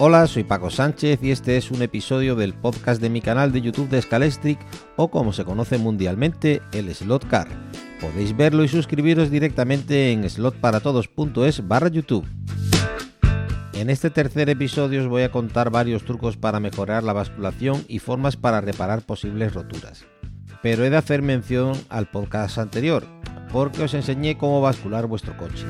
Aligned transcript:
Hola, 0.00 0.28
soy 0.28 0.44
Paco 0.44 0.70
Sánchez 0.70 1.18
y 1.24 1.32
este 1.32 1.56
es 1.56 1.72
un 1.72 1.82
episodio 1.82 2.36
del 2.36 2.54
podcast 2.54 3.02
de 3.02 3.10
mi 3.10 3.20
canal 3.20 3.50
de 3.50 3.62
YouTube 3.62 3.88
de 3.88 4.00
Scalestric 4.00 4.60
o 4.94 5.10
como 5.10 5.32
se 5.32 5.44
conoce 5.44 5.76
mundialmente, 5.76 6.62
el 6.70 6.94
Slot 6.94 7.26
Car. 7.26 7.48
Podéis 8.00 8.36
verlo 8.36 8.62
y 8.62 8.68
suscribiros 8.68 9.28
directamente 9.28 10.12
en 10.12 10.30
slotparatodos.es 10.30 11.66
barra 11.66 11.88
YouTube. 11.88 12.24
En 13.72 13.90
este 13.90 14.10
tercer 14.10 14.48
episodio 14.48 15.00
os 15.00 15.08
voy 15.08 15.22
a 15.22 15.32
contar 15.32 15.70
varios 15.70 16.04
trucos 16.04 16.36
para 16.36 16.60
mejorar 16.60 17.02
la 17.02 17.12
basculación 17.12 17.84
y 17.88 17.98
formas 17.98 18.36
para 18.36 18.60
reparar 18.60 19.02
posibles 19.02 19.52
roturas. 19.52 20.04
Pero 20.62 20.84
he 20.84 20.90
de 20.90 20.96
hacer 20.96 21.22
mención 21.22 21.72
al 21.88 22.08
podcast 22.08 22.58
anterior, 22.58 23.04
porque 23.52 23.82
os 23.82 23.94
enseñé 23.94 24.38
cómo 24.38 24.60
bascular 24.60 25.08
vuestro 25.08 25.36
coche. 25.36 25.66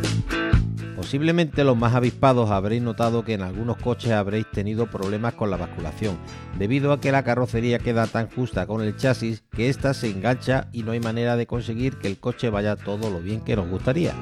Posiblemente 1.09 1.65
los 1.65 1.75
más 1.75 1.95
avispados 1.95 2.51
habréis 2.51 2.83
notado 2.83 3.25
que 3.25 3.33
en 3.33 3.41
algunos 3.41 3.79
coches 3.79 4.13
habréis 4.13 4.45
tenido 4.51 4.89
problemas 4.89 5.33
con 5.33 5.49
la 5.49 5.57
basculación, 5.57 6.19
debido 6.59 6.93
a 6.93 7.01
que 7.01 7.13
la 7.13 7.23
carrocería 7.23 7.79
queda 7.79 8.07
tan 8.07 8.29
justa 8.29 8.67
con 8.67 8.83
el 8.83 8.95
chasis 8.95 9.43
que 9.51 9.71
ésta 9.71 9.95
se 9.95 10.11
engancha 10.11 10.69
y 10.71 10.83
no 10.83 10.93
hay 10.93 11.01
manera 11.01 11.37
de 11.37 11.47
conseguir 11.47 11.97
que 11.97 12.09
el 12.09 12.19
coche 12.19 12.51
vaya 12.51 12.77
todo 12.77 13.09
lo 13.09 13.21
bien 13.21 13.41
que 13.41 13.57
nos 13.57 13.71
gustaría. 13.71 14.13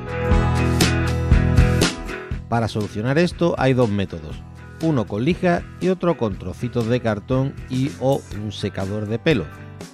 Para 2.48 2.68
solucionar 2.68 3.18
esto 3.18 3.56
hay 3.58 3.72
dos 3.72 3.90
métodos, 3.90 4.40
uno 4.80 5.08
con 5.08 5.24
lija 5.24 5.64
y 5.80 5.88
otro 5.88 6.16
con 6.16 6.38
trocitos 6.38 6.86
de 6.86 7.00
cartón 7.00 7.52
y 7.68 7.90
o 7.98 8.22
un 8.40 8.52
secador 8.52 9.08
de 9.08 9.18
pelo. 9.18 9.44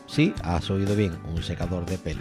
Sí, 0.05 0.35
has 0.45 0.69
oído 0.69 0.95
bien, 0.95 1.13
un 1.35 1.43
secador 1.43 1.87
de 1.87 1.97
pelo. 1.97 2.21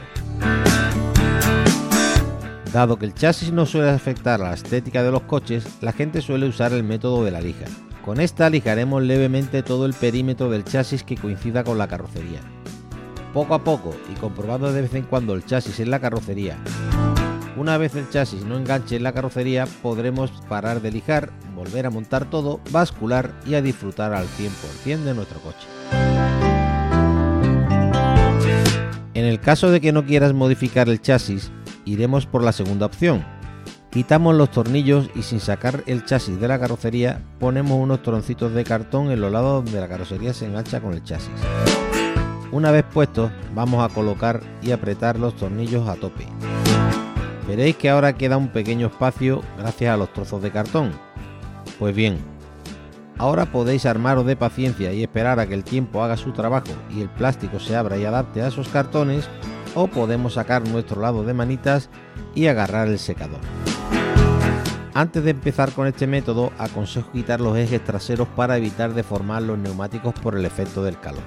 Dado 2.73 2.97
que 2.97 3.05
el 3.05 3.13
chasis 3.13 3.51
no 3.51 3.65
suele 3.65 3.89
afectar 3.89 4.41
a 4.41 4.49
la 4.49 4.53
estética 4.53 5.03
de 5.03 5.11
los 5.11 5.23
coches, 5.23 5.65
la 5.81 5.91
gente 5.91 6.21
suele 6.21 6.47
usar 6.47 6.71
el 6.71 6.83
método 6.83 7.25
de 7.25 7.31
la 7.31 7.41
lija. 7.41 7.65
Con 8.05 8.21
esta 8.21 8.49
lijaremos 8.49 9.03
levemente 9.03 9.61
todo 9.61 9.85
el 9.85 9.93
perímetro 9.93 10.49
del 10.49 10.63
chasis 10.63 11.03
que 11.03 11.17
coincida 11.17 11.65
con 11.65 11.77
la 11.77 11.89
carrocería. 11.89 12.39
Poco 13.33 13.55
a 13.55 13.63
poco 13.63 13.93
y 14.09 14.17
comprobando 14.17 14.71
de 14.71 14.83
vez 14.83 14.95
en 14.95 15.03
cuando 15.03 15.33
el 15.33 15.45
chasis 15.45 15.81
en 15.81 15.91
la 15.91 15.99
carrocería. 15.99 16.57
Una 17.57 17.77
vez 17.77 17.95
el 17.95 18.09
chasis 18.09 18.45
no 18.45 18.57
enganche 18.57 18.95
en 18.95 19.03
la 19.03 19.11
carrocería, 19.11 19.67
podremos 19.81 20.31
parar 20.47 20.81
de 20.81 20.91
lijar, 20.91 21.29
volver 21.53 21.85
a 21.85 21.89
montar 21.89 22.29
todo, 22.29 22.61
bascular 22.71 23.33
y 23.45 23.55
a 23.55 23.61
disfrutar 23.61 24.13
al 24.13 24.27
100% 24.27 25.03
de 25.03 25.13
nuestro 25.13 25.41
coche. 25.41 25.67
En 29.13 29.25
el 29.25 29.41
caso 29.41 29.69
de 29.69 29.81
que 29.81 29.91
no 29.91 30.05
quieras 30.05 30.33
modificar 30.33 30.87
el 30.87 31.01
chasis, 31.01 31.51
iremos 31.85 32.25
por 32.25 32.43
la 32.43 32.51
segunda 32.51 32.85
opción. 32.85 33.23
Quitamos 33.91 34.35
los 34.35 34.51
tornillos 34.51 35.09
y 35.15 35.23
sin 35.23 35.41
sacar 35.41 35.83
el 35.85 36.05
chasis 36.05 36.39
de 36.39 36.47
la 36.47 36.59
carrocería 36.59 37.21
ponemos 37.39 37.77
unos 37.77 38.01
troncitos 38.01 38.53
de 38.53 38.63
cartón 38.63 39.11
en 39.11 39.19
los 39.19 39.31
lados 39.31 39.65
donde 39.65 39.81
la 39.81 39.89
carrocería 39.89 40.33
se 40.33 40.45
engancha 40.45 40.79
con 40.79 40.93
el 40.93 41.03
chasis. 41.03 41.29
Una 42.51 42.71
vez 42.71 42.83
puestos 42.83 43.31
vamos 43.53 43.83
a 43.83 43.93
colocar 43.93 44.41
y 44.61 44.71
apretar 44.71 45.19
los 45.19 45.35
tornillos 45.35 45.87
a 45.89 45.95
tope. 45.95 46.25
Veréis 47.47 47.75
que 47.75 47.89
ahora 47.89 48.13
queda 48.13 48.37
un 48.37 48.47
pequeño 48.47 48.87
espacio 48.87 49.41
gracias 49.57 49.93
a 49.93 49.97
los 49.97 50.13
trozos 50.13 50.41
de 50.41 50.51
cartón. 50.51 50.91
Pues 51.77 51.93
bien, 51.93 52.17
ahora 53.17 53.45
podéis 53.45 53.85
armaros 53.85 54.25
de 54.25 54.37
paciencia 54.37 54.93
y 54.93 55.03
esperar 55.03 55.39
a 55.39 55.47
que 55.47 55.53
el 55.53 55.65
tiempo 55.65 56.01
haga 56.01 56.15
su 56.15 56.31
trabajo 56.31 56.71
y 56.95 57.01
el 57.01 57.09
plástico 57.09 57.59
se 57.59 57.75
abra 57.75 57.97
y 57.97 58.05
adapte 58.05 58.41
a 58.41 58.47
esos 58.47 58.69
cartones 58.69 59.29
o 59.75 59.87
podemos 59.87 60.33
sacar 60.33 60.67
nuestro 60.67 61.01
lado 61.01 61.23
de 61.23 61.33
manitas 61.33 61.89
y 62.35 62.47
agarrar 62.47 62.87
el 62.87 62.99
secador. 62.99 63.39
Antes 64.93 65.23
de 65.23 65.31
empezar 65.31 65.71
con 65.71 65.87
este 65.87 66.05
método, 66.05 66.51
aconsejo 66.57 67.11
quitar 67.11 67.39
los 67.39 67.57
ejes 67.57 67.83
traseros 67.83 68.27
para 68.27 68.57
evitar 68.57 68.93
deformar 68.93 69.41
los 69.41 69.57
neumáticos 69.57 70.13
por 70.15 70.35
el 70.35 70.45
efecto 70.45 70.83
del 70.83 70.99
calor. 70.99 71.23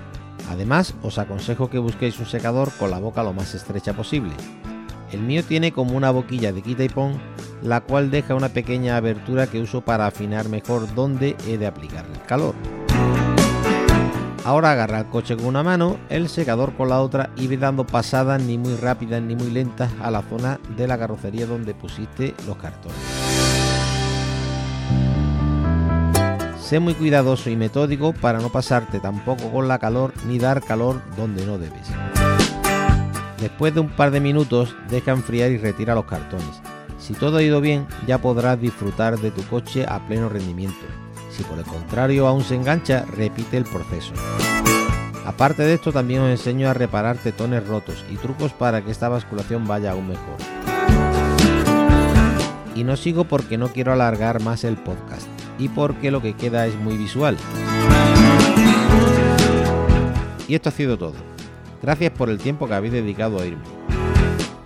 Además, 0.50 0.94
os 1.02 1.18
aconsejo 1.18 1.70
que 1.70 1.78
busquéis 1.78 2.18
un 2.18 2.26
secador 2.26 2.70
con 2.78 2.90
la 2.90 2.98
boca 2.98 3.22
lo 3.22 3.32
más 3.32 3.54
estrecha 3.54 3.94
posible. 3.94 4.32
El 5.12 5.20
mío 5.20 5.42
tiene 5.44 5.72
como 5.72 5.96
una 5.96 6.10
boquilla 6.10 6.52
de 6.52 6.60
quita 6.60 6.84
y 6.84 6.88
pon, 6.88 7.18
la 7.62 7.80
cual 7.80 8.10
deja 8.10 8.34
una 8.34 8.50
pequeña 8.50 8.96
abertura 8.96 9.46
que 9.46 9.60
uso 9.60 9.80
para 9.80 10.06
afinar 10.06 10.48
mejor 10.48 10.92
dónde 10.94 11.36
he 11.46 11.56
de 11.56 11.66
aplicar 11.66 12.04
el 12.12 12.20
calor. 12.22 12.54
Ahora 14.44 14.72
agarra 14.72 15.00
el 15.00 15.06
coche 15.06 15.36
con 15.36 15.46
una 15.46 15.62
mano, 15.62 15.96
el 16.10 16.28
secador 16.28 16.74
con 16.74 16.90
la 16.90 17.00
otra 17.00 17.30
y 17.34 17.46
ve 17.46 17.56
dando 17.56 17.86
pasadas 17.86 18.42
ni 18.42 18.58
muy 18.58 18.76
rápidas 18.76 19.22
ni 19.22 19.34
muy 19.34 19.50
lentas 19.50 19.90
a 20.02 20.10
la 20.10 20.20
zona 20.20 20.60
de 20.76 20.86
la 20.86 20.98
carrocería 20.98 21.46
donde 21.46 21.74
pusiste 21.74 22.34
los 22.46 22.58
cartones. 22.58 22.98
Sé 26.60 26.78
muy 26.78 26.92
cuidadoso 26.92 27.48
y 27.48 27.56
metódico 27.56 28.12
para 28.12 28.38
no 28.38 28.50
pasarte 28.50 29.00
tampoco 29.00 29.50
con 29.50 29.66
la 29.66 29.78
calor 29.78 30.12
ni 30.26 30.38
dar 30.38 30.60
calor 30.60 31.00
donde 31.16 31.46
no 31.46 31.56
debes. 31.56 31.88
Después 33.40 33.72
de 33.72 33.80
un 33.80 33.88
par 33.88 34.10
de 34.10 34.20
minutos 34.20 34.76
deja 34.90 35.12
enfriar 35.12 35.52
y 35.52 35.56
retira 35.56 35.94
los 35.94 36.04
cartones. 36.04 36.60
Si 36.98 37.14
todo 37.14 37.38
ha 37.38 37.42
ido 37.42 37.62
bien 37.62 37.86
ya 38.06 38.18
podrás 38.18 38.60
disfrutar 38.60 39.18
de 39.18 39.30
tu 39.30 39.42
coche 39.44 39.86
a 39.88 40.06
pleno 40.06 40.28
rendimiento 40.28 40.84
si 41.36 41.42
por 41.42 41.58
el 41.58 41.64
contrario 41.64 42.28
aún 42.28 42.44
se 42.44 42.54
engancha, 42.54 43.04
repite 43.04 43.56
el 43.56 43.64
proceso. 43.64 44.12
Aparte 45.26 45.62
de 45.62 45.74
esto 45.74 45.92
también 45.92 46.20
os 46.20 46.30
enseño 46.30 46.68
a 46.68 46.74
reparar 46.74 47.16
tetones 47.16 47.66
rotos 47.66 48.04
y 48.10 48.16
trucos 48.16 48.52
para 48.52 48.82
que 48.82 48.90
esta 48.90 49.08
basculación 49.08 49.66
vaya 49.66 49.92
aún 49.92 50.08
mejor. 50.08 50.36
Y 52.74 52.84
no 52.84 52.96
sigo 52.96 53.24
porque 53.24 53.58
no 53.58 53.68
quiero 53.68 53.92
alargar 53.92 54.42
más 54.42 54.64
el 54.64 54.76
podcast 54.76 55.26
y 55.58 55.68
porque 55.68 56.10
lo 56.10 56.20
que 56.22 56.34
queda 56.34 56.66
es 56.66 56.76
muy 56.76 56.96
visual. 56.96 57.36
Y 60.46 60.54
esto 60.54 60.68
ha 60.68 60.72
sido 60.72 60.98
todo. 60.98 61.14
Gracias 61.82 62.12
por 62.12 62.30
el 62.30 62.38
tiempo 62.38 62.68
que 62.68 62.74
habéis 62.74 62.92
dedicado 62.92 63.38
a 63.38 63.42
oírme. 63.42 63.62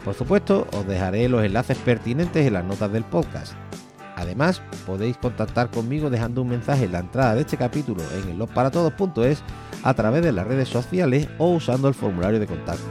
Por 0.04 0.14
supuesto, 0.14 0.66
os 0.72 0.86
dejaré 0.86 1.28
los 1.28 1.44
enlaces 1.44 1.78
pertinentes 1.78 2.46
en 2.46 2.54
las 2.54 2.64
notas 2.64 2.92
del 2.92 3.04
podcast. 3.04 3.54
Además, 4.18 4.60
podéis 4.84 5.16
contactar 5.16 5.70
conmigo 5.70 6.10
dejando 6.10 6.42
un 6.42 6.48
mensaje 6.48 6.86
en 6.86 6.92
la 6.92 6.98
entrada 6.98 7.36
de 7.36 7.42
este 7.42 7.56
capítulo 7.56 8.02
en 8.20 8.30
elosparatodos.es 8.30 9.44
a 9.84 9.94
través 9.94 10.24
de 10.24 10.32
las 10.32 10.44
redes 10.44 10.68
sociales 10.68 11.28
o 11.38 11.52
usando 11.52 11.86
el 11.86 11.94
formulario 11.94 12.40
de 12.40 12.48
contacto. 12.48 12.82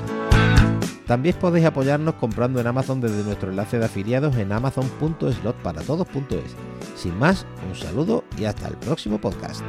También 1.05 1.35
podéis 1.35 1.65
apoyarnos 1.65 2.13
comprando 2.15 2.61
en 2.61 2.67
Amazon 2.67 3.01
desde 3.01 3.23
nuestro 3.23 3.49
enlace 3.49 3.77
de 3.77 3.83
afiliados 3.85 4.37
en 4.37 4.53
amazon.slotparatodos.es. 4.53 6.55
Sin 6.95 7.19
más, 7.19 7.45
un 7.67 7.75
saludo 7.75 8.23
y 8.37 8.45
hasta 8.45 8.69
el 8.69 8.77
próximo 8.77 9.19
podcast. 9.19 9.61